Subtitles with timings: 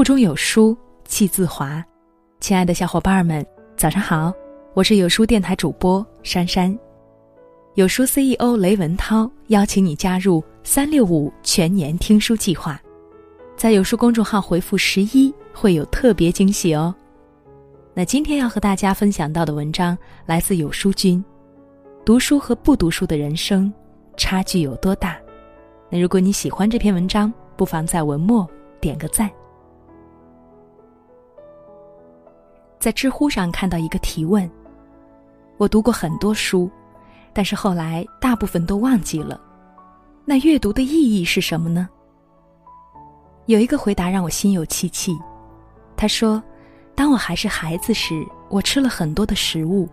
[0.00, 0.74] 腹中有书
[1.04, 1.84] 气自华。
[2.40, 3.44] 亲爱的小伙伴们，
[3.76, 4.32] 早上好，
[4.72, 6.74] 我是有书电台主播珊珊。
[7.74, 12.80] 有书 CEO 雷文涛邀请你加入三六五全年听书计划，
[13.58, 16.94] 在有书公众号回复十一会有特别惊喜哦。
[17.92, 19.94] 那今天要和大家分享到的文章
[20.24, 21.22] 来自有书君，
[22.06, 23.70] 读书和不读书的人生
[24.16, 25.18] 差距有多大？
[25.90, 28.48] 那如果你喜欢这篇文章，不妨在文末
[28.80, 29.30] 点个赞。
[32.80, 34.50] 在知乎上看到一个提问：
[35.58, 36.68] 我读过很多书。
[37.32, 39.40] 但是后来大部分都忘记了，
[40.24, 41.88] 那阅读的意义是什么呢？
[43.46, 45.16] 有一个回答让我心有戚戚。
[45.96, 46.42] 他说
[46.96, 49.88] ：“当我还是孩子时，我吃了很多的食物，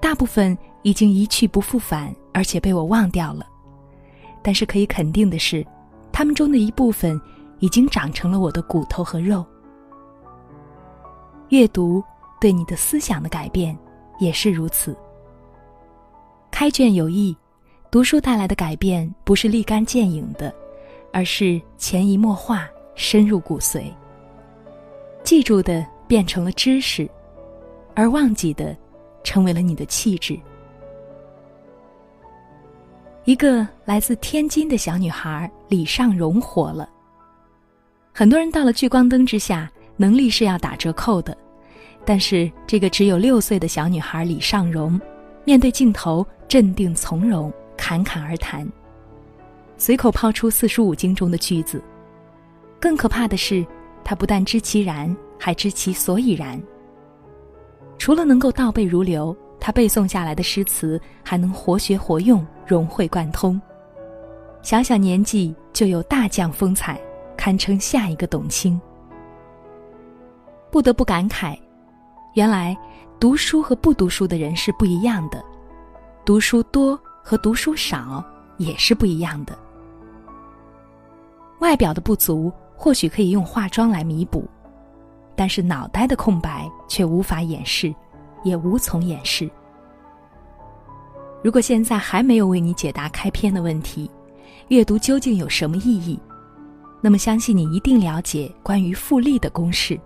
[0.00, 3.44] 大部分已经一去不复返，而且被我忘掉了。
[4.40, 5.66] 但是可以肯定的是，
[6.12, 7.20] 他们中的一部分
[7.58, 9.44] 已经长成了我的骨头和肉。
[11.50, 12.02] 阅读
[12.40, 13.76] 对你的思想的改变
[14.18, 14.96] 也是如此。”
[16.50, 17.36] 开卷有益，
[17.90, 20.52] 读书带来的改变不是立竿见影的，
[21.12, 23.84] 而是潜移默化、深入骨髓。
[25.22, 27.08] 记住的变成了知识，
[27.94, 28.76] 而忘记的，
[29.22, 30.38] 成为了你的气质。
[33.24, 36.88] 一个来自天津的小女孩李尚荣火了。
[38.12, 41.36] 很多人到了聚光灯之下，能力是要打折扣的，
[42.06, 44.98] 但是这个只有六岁的小女孩李尚荣，
[45.44, 46.26] 面对镜头。
[46.48, 48.66] 镇定从容，侃侃而谈，
[49.76, 51.80] 随口抛出四书五经中的句子。
[52.80, 53.64] 更可怕的是，
[54.02, 56.60] 他不但知其然，还知其所以然。
[57.98, 63.60] 除了能够倒背如流，他背诵下来的诗词还能活学活用，融会贯通。
[64.60, 67.00] 小小年纪就有大将风采，
[67.36, 68.80] 堪称下一个董卿。
[70.70, 71.58] 不得不感慨，
[72.34, 72.76] 原来
[73.18, 75.42] 读书和不读书的人是不一样的。
[76.24, 78.24] 读书多和读书少
[78.56, 79.58] 也是不一样的。
[81.58, 84.48] 外表的不足或许可以用化妆来弥补，
[85.34, 87.92] 但是脑袋的空白却无法掩饰，
[88.44, 89.50] 也无从掩饰。
[91.42, 94.10] 如果现在还没有为你解答开篇的问题，
[94.68, 96.18] 阅读究竟有什么意义？
[97.00, 99.98] 那么相信你一定了解关于复利的公式：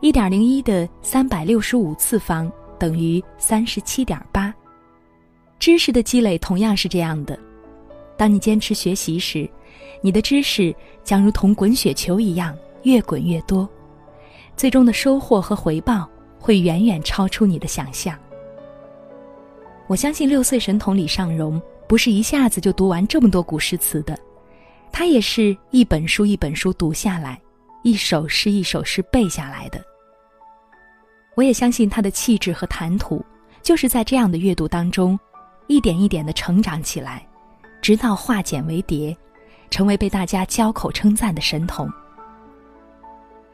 [0.00, 4.54] 一点零一的三百六十五次方等于三十七点八。
[5.58, 7.38] 知识的积累同样是这样的，
[8.16, 9.48] 当你坚持学习时，
[10.02, 13.66] 你的知识将如同滚雪球一样越滚越多，
[14.56, 16.06] 最终的收获和回报
[16.38, 18.18] 会远远超出你的想象。
[19.86, 24.18] 我相信六岁神童李尚荣不是一下子就读完这么多古诗词的，
[24.92, 27.40] 他也是一本书一本书读下来，
[27.84, 29.78] 一首诗一首诗背下来的。
[31.34, 33.22] 我也相信他的气质和谈吐，
[33.62, 35.18] 就是在这样的阅读当中。
[35.66, 37.26] 一点一点的成长起来，
[37.82, 39.14] 直到化茧为蝶，
[39.70, 41.86] 成为被大家交口称赞的神童。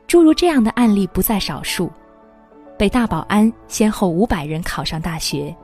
[0.06, 1.90] 诸如这样的案例不在少数。
[2.78, 5.54] 北大保安先后五百人考上大学，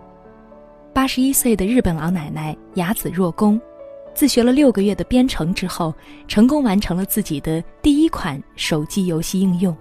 [0.92, 3.60] 八十一岁的日本老奶奶雅子若宫，
[4.16, 5.94] 自学了六个月的编程之后，
[6.26, 9.76] 成功完成了自己的第一款手机游戏应用。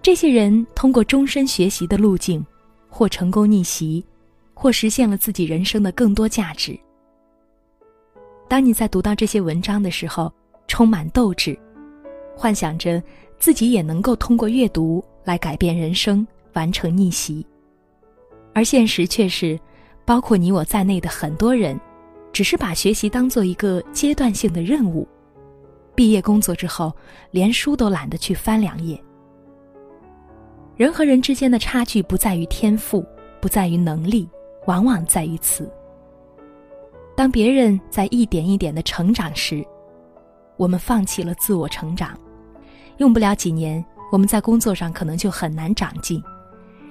[0.00, 2.44] 这些人通过终身学习的路径，
[2.88, 4.02] 或成功逆袭。
[4.54, 6.78] 或实现了自己人生的更多价值。
[8.48, 10.32] 当你在读到这些文章的时候，
[10.68, 11.58] 充满斗志，
[12.36, 13.02] 幻想着
[13.40, 17.44] 自己也能够通过阅读来改变人生，完成逆袭。
[18.54, 19.58] 而现实却是，
[20.04, 21.80] 包括你我在内的很多人，
[22.32, 25.06] 只是把学习当做一个阶段性的任务，
[25.94, 26.92] 毕业工作之后，
[27.30, 29.02] 连书都懒得去翻两页。
[30.76, 33.04] 人和人之间的差距不在于天赋，
[33.40, 34.28] 不在于能力。
[34.66, 35.68] 往往在于此。
[37.16, 39.66] 当别人在一点一点的成长时，
[40.56, 42.16] 我们放弃了自我成长，
[42.98, 46.22] 用不了几年，我们在工作上可能就很难长进，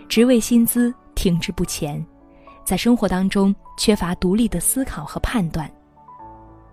[0.09, 2.05] 职位薪资停滞不前，
[2.71, 5.69] 在生活当中缺乏独立的思考和判断，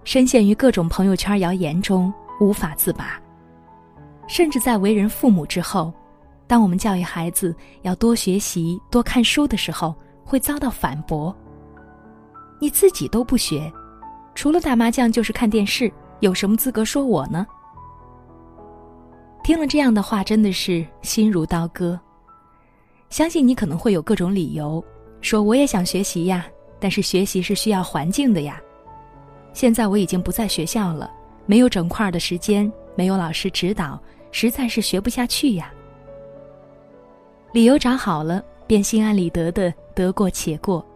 [0.05, 3.21] 深陷于各种朋友圈谣言中无法自拔，
[4.29, 5.93] 甚至在为人父母之后，
[6.47, 7.53] 当我们教育孩子
[7.83, 9.93] 要多学习、多看书的时候。
[10.25, 11.35] 会遭到反驳。
[12.61, 13.73] 你自己都不学，
[14.35, 15.91] 除了打麻将就是看电视，
[16.21, 17.47] 有什么资格说我呢？
[19.43, 21.99] 听了这样的话，真的是心如刀割。
[23.09, 24.85] 相信你可能会有各种理由，
[25.21, 26.47] 说我也想学习呀，
[26.79, 28.61] 但是学习是需要环境的呀。
[29.53, 31.11] 现在我已经不在学校了，
[31.47, 34.01] 没有整块的时间，没有老师指导，
[34.31, 35.73] 实在是学不下去呀。
[37.53, 40.87] 理由找好了，便心安理得的得过且过，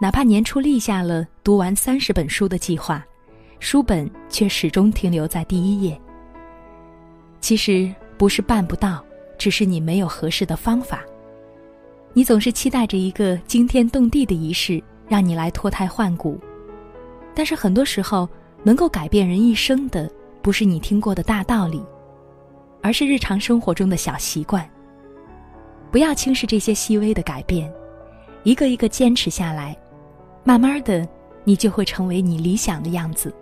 [0.00, 3.04] 哪怕年初立下了读完三十本书的计划，
[3.58, 6.00] 书本却始终停留在第一页。
[7.40, 9.04] 其实不是办不到，
[9.36, 11.04] 只是你没有合适的方法。
[12.16, 16.38] 你总是期待着一个惊天动地的仪式，让你来脱胎换骨，
[17.34, 18.28] 但是很多时候，
[18.62, 20.08] 能够改变人一生的，
[20.40, 21.82] 不是你听过的大道理，
[22.80, 24.64] 而是日常生活中的小习惯。
[25.90, 27.68] 不要轻视这些细微的改变，
[28.44, 29.76] 一个一个坚持下来，
[30.44, 31.06] 慢慢的，
[31.42, 33.34] 你就会成为你理想的样子。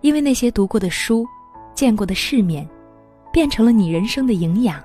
[0.00, 1.26] 因为那些读过的书，
[1.74, 2.68] 见过的世面，
[3.32, 4.80] 变成了你人生的营养，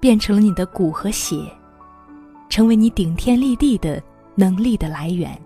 [0.00, 1.36] 变成了你的骨和血，
[2.56, 4.02] 成为你顶天立地的
[4.34, 5.38] 能力的来源。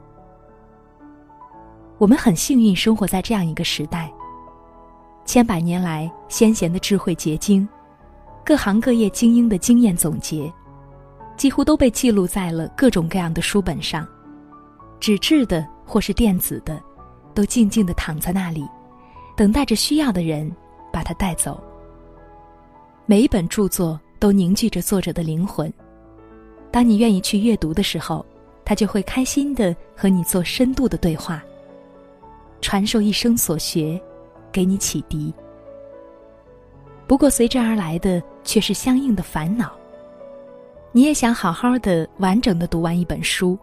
[1.99, 4.09] 我们很幸运生活在这样一个时代，
[5.25, 7.69] 千百年来先贤的智慧结晶。
[8.45, 10.53] 各行各业精英的经验总结，
[11.37, 14.07] 几乎都被记录在了各种各样的书本上，
[15.01, 16.81] 纸质的或是电子的，
[17.35, 18.65] 都静静的躺在那里，
[19.37, 20.49] 等待着需要的人
[20.93, 21.61] 把它带走。
[23.05, 25.73] 每一本著作都凝聚着作者的灵魂，
[26.71, 28.25] 当你愿意去阅读的时候，
[28.65, 31.43] 他就会开心的和你做深度的对话，
[32.61, 34.01] 传授一生所学，
[34.53, 35.33] 给你启迪。
[37.07, 39.73] 不过随之而来的却是相应的烦恼。
[40.93, 43.59] 你也想好好的、完整的读完一本书，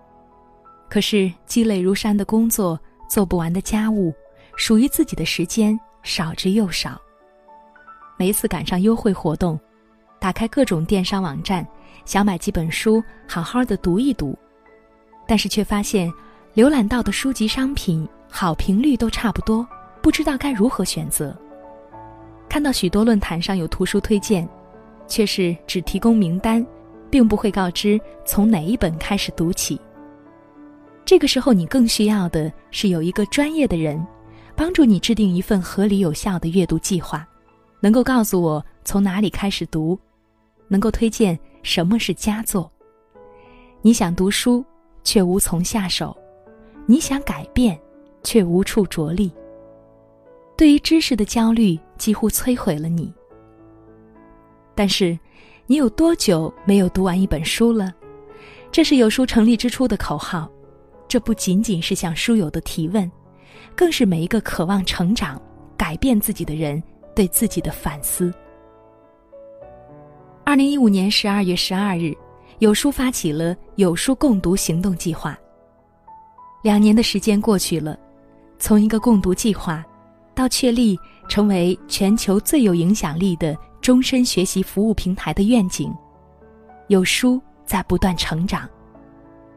[0.89, 2.77] 可是积累如山的工作、
[3.09, 4.13] 做不完的家务、
[4.57, 6.99] 属于自己的时间少之又少。
[8.17, 9.57] 每次赶上优惠活动，
[10.19, 11.65] 打开各种电商网站，
[12.07, 14.33] 想买几本书好好的读一读，
[15.27, 16.09] 但是却发现
[16.55, 19.67] 浏览到的书籍商品好评率都差不多，
[20.01, 21.37] 不知道该如何选择。
[22.47, 24.47] 看到许多论坛上有图书推荐，
[25.05, 26.65] 却是只提供名单，
[27.09, 29.77] 并不会告知从哪一本开始读起。
[31.03, 34.01] 这个时候，你更需要的是有一个专业的人，
[34.55, 37.27] 帮助你制定一份合理有效的阅读计划，
[37.81, 39.99] 能够告诉我从哪里开始读，
[40.69, 42.71] 能够推荐什么是佳作。
[43.81, 44.65] 你想读书，
[45.03, 46.15] 却无从下手；
[46.85, 47.79] 你想改变，
[48.23, 49.31] 却无处着力。
[50.57, 53.13] 对于知识的焦虑几乎摧毁了你。
[54.73, 55.17] 但是，
[55.65, 57.93] 你有多久没有读完一本书了？
[58.71, 60.51] 这是有书成立之初的口号。
[61.07, 63.09] 这不仅仅是向书友的提问，
[63.75, 65.41] 更是每一个渴望成长、
[65.77, 66.83] 改变自己的人
[67.15, 68.33] 对自己的反思。
[70.47, 72.15] 二零一五年十二月十二日，
[72.59, 75.37] 有书发起了有书共读行动计划。
[76.61, 77.99] 两年的时间过去了，
[78.57, 79.83] 从一个共读计划。
[80.33, 80.97] 到确立
[81.27, 85.93] 成为全球最有影响力的终身学习服务平台的愿景，
[86.87, 88.69] 有书在不断成长。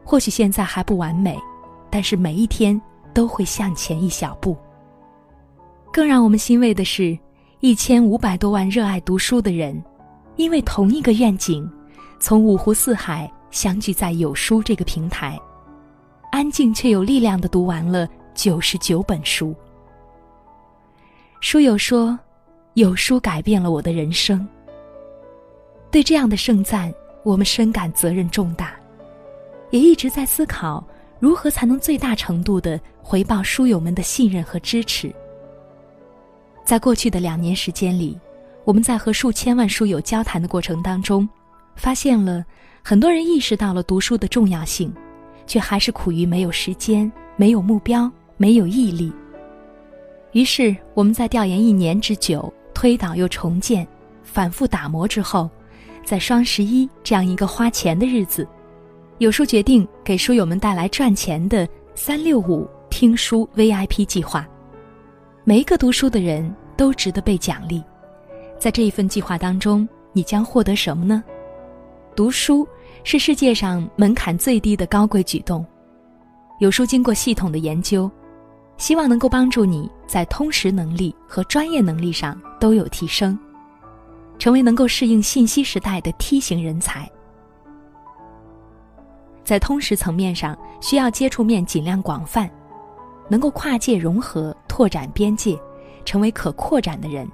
[0.03, 1.39] 或许现在还不完美，
[1.89, 2.79] 但是每一天
[3.13, 4.57] 都会向前一小步。
[5.89, 7.17] 更让我们欣慰的是，
[7.61, 9.81] 一千五百多万热爱读书的人，
[10.41, 11.69] 因为同一个愿景，
[12.19, 15.39] 从五湖四海相聚在有书这个平台，
[16.31, 19.53] 安静却有力量的读完了九十九本书。
[21.41, 22.17] 书友说
[22.73, 24.47] ：“有书改变了我的人生。”
[25.91, 28.73] 对这样的盛赞，我们深感责任重大，
[29.69, 30.83] 也一直在思考
[31.19, 35.13] 如何才能最大程度的回报书友们的信任和支持。
[36.65, 38.17] 在过去的两年时间里，
[38.63, 41.27] 我们在和数千万书友交谈的过程当中，
[41.75, 42.45] 发现了
[42.83, 44.93] 很多人意识到了读书的重要性，
[45.47, 49.11] 却还是苦于没有时间、没有目标、没有毅力。
[50.33, 53.85] 于是，我们在调研一年之久、推导又重建、
[54.23, 55.49] 反复打磨之后，
[56.05, 58.47] 在双十一这样一个花钱的日子，
[59.17, 64.47] 有书决定给书友们带来赚钱的“三六五”听书 VIP 计划。
[65.43, 67.83] 每一个读书的人都值得被奖励。
[68.61, 71.23] 在这一份计划当中，你将获得什么呢？
[72.15, 72.67] 读书
[73.03, 75.65] 是世界上门槛最低的高贵举动。
[76.59, 78.09] 有书经过系统的研究。
[78.77, 83.37] 希望能够帮助你在通识能力和专业能力上都有提升，
[84.39, 87.07] 成为能够适应信息时代的梯形人才。
[89.43, 92.49] 在通识层面上，需要接触面尽量广泛，
[93.27, 95.59] 能够跨界融合、拓展边界，
[96.03, 97.27] 成为可扩展的人；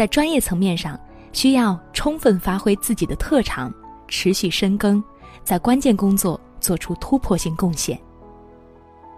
[0.00, 0.98] 在专业层面上，
[1.30, 3.70] 需要充分发挥自己的特长，
[4.08, 5.04] 持续深耕，
[5.44, 8.00] 在关键工作做出突破性贡献。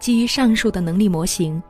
[0.00, 1.62] 基于上述的能力模型，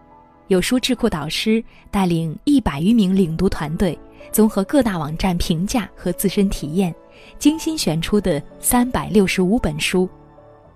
[0.46, 3.98] 有书智库导师带领一百余名领读团队，
[4.30, 6.94] 综合各大网站评价和自身体验，
[7.38, 10.08] 精心选出的三百六十五本书，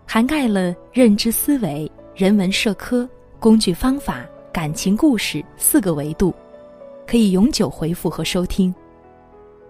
[0.07, 3.09] 涵盖了认知思维、人文社科、
[3.41, 6.35] 工具方法、感情故事四个维度，
[7.07, 8.75] 可以永久回复和收听。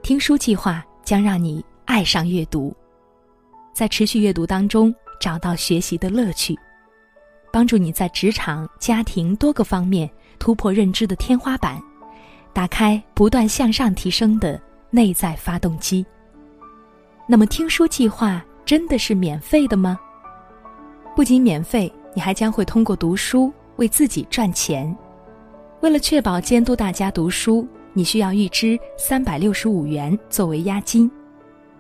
[0.02, 2.74] 听书计划将让你爱上阅读，
[3.74, 6.56] 在持续阅读当中找到学习的乐趣。
[7.52, 11.80] 帮助你在职场、家庭多个方面突破认知的天花板，
[12.52, 16.04] 打开不断向上提升的内在发动机。
[17.26, 19.98] 那么，听书计划真的是免费的吗？
[21.14, 24.94] 不仅免费，你还将会通过读书为自己赚钱。
[25.80, 31.10] 为了确保监督大家读书，你需要预支三百六十五元作为押金。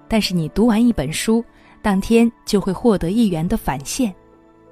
[0.08, 1.44] 但是，你读完一本书，
[1.82, 4.14] 当天就会获得一元的返现，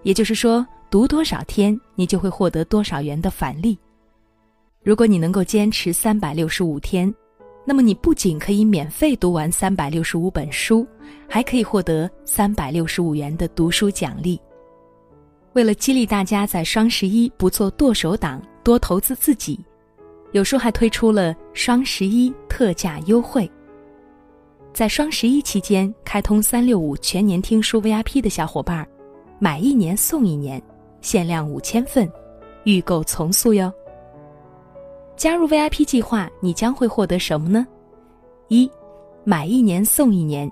[0.02, 0.66] 也就是说。
[0.90, 3.76] 读多少天，你就会获得多少元的返利。
[4.80, 7.12] 如果你能够坚持三百六十五天，
[7.64, 10.86] 那么你不仅可以免费读完三百六十五本书，
[11.28, 14.40] 还可以获得三百六十五元的读书奖励。
[15.54, 19.58] 为了激励大家在双十一不做剁手党，多投资自己，
[20.32, 23.48] 有书还推出了双十一特价优惠。
[24.72, 28.84] 在双十一期间，开通三六五全年听书 VIP 的小伙伴，
[29.38, 30.60] 买一年送一年。
[31.00, 32.10] 限量五千份，
[32.64, 33.70] 预购从速哟。
[35.16, 37.66] 加入 VIP 计划，你将会获得什么呢？
[38.48, 38.68] 一，
[39.22, 40.50] 买一年送一年，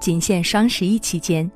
[0.00, 1.48] 仅限双十一期间。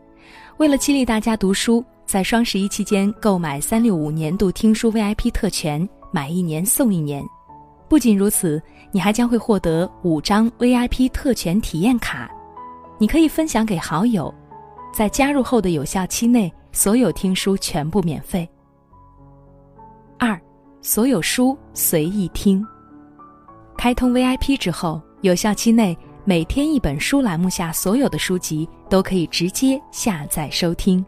[0.58, 7.25] 为了激励大家读书，在双十一期间购买三六五年度听书 VIP 特权，买一年送一年。
[7.88, 12.30] 不仅如此，你还将会获得五张 VIP 特权体验卡，
[12.99, 14.32] 你可以分享给好友。
[14.92, 16.52] 在加入后的有效期内。
[16.75, 18.50] 所有听书全部免费。
[20.18, 20.37] 二，
[20.82, 22.66] 所有书随意听。
[23.78, 31.06] 开通 VIP 之后，有效期内每天一本书栏目下所有的书籍都可以直接下载收听。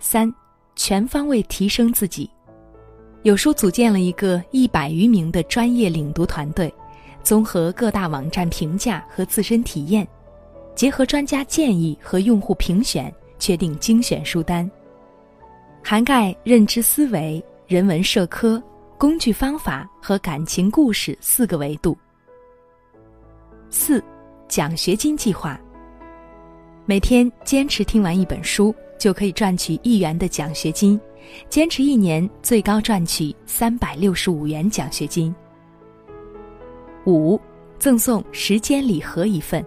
[0.00, 0.32] 三，
[0.76, 2.30] 全方位提升自己。
[3.22, 6.72] 有书组建了一个一百余名的专业领读团队，
[7.22, 10.06] 综合各大网站评价和自身体验，
[10.74, 13.12] 结合专家建议和用户评选。
[13.40, 14.68] 确定精选书单，
[15.80, 18.60] 涵盖认知思维、人文社科、
[18.98, 21.96] 工具方法和感情故事四个维度。
[23.70, 24.02] 四，
[24.48, 25.56] 奖学金计划。
[26.84, 31.00] 每天坚持听完一本书，就可以赚取一元的奖学金，
[31.48, 35.34] 坚持一年最高赚取三百六十五元奖学金。
[37.06, 37.40] 五，
[37.78, 39.64] 赠送时间礼盒一份。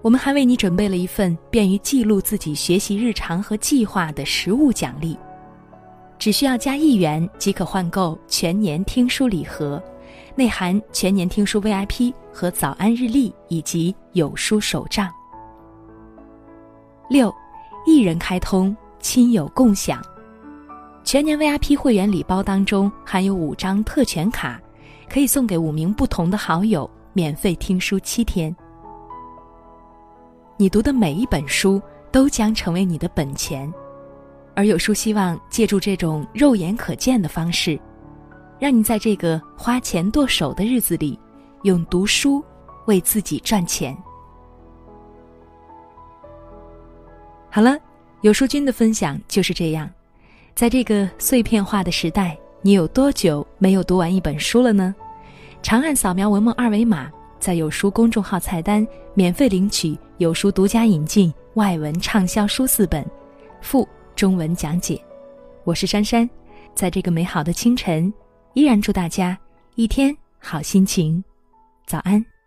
[0.00, 5.18] 我们还为你准备了一份便于记录自己学习日常和计划的实物奖励，
[6.18, 9.82] 只需要加一元即可换购全年听书礼盒，
[10.36, 15.12] 内含全年听书 VIP 和早安日历以及有书手账。
[17.10, 17.34] 六，
[17.90, 20.02] 一人开通，亲友共享，
[21.02, 24.60] 全年 VIP 会员礼包当中含有五张特权卡，
[25.10, 28.54] 可以送给五名不同的好友，免费听书七天。
[30.58, 31.80] 你读的每一本书
[32.12, 33.72] 都将成为你的本钱，
[34.54, 37.80] 而有书希望借助这种肉眼可见的方式，
[38.58, 41.18] 让你在这个花钱剁手的日子里，
[41.62, 42.44] 用读书
[42.84, 43.96] 为自己赚钱。
[47.50, 47.78] 好了，
[48.20, 49.88] 有书君的分享就是这样。
[50.54, 54.94] 在这个碎片化的时代，你有多久没有读完一本书了呢？
[55.62, 57.10] 长按扫描文末二维码。
[57.40, 63.06] 在有书公众号菜单免费领取有书独家引进外文畅销书四本，
[63.60, 65.00] 附中文讲解。
[65.62, 66.28] 我是珊珊，
[66.74, 68.12] 在这个美好的清晨，
[68.54, 69.38] 依然祝大家
[69.76, 71.22] 一天好心情。
[71.86, 72.37] 早安。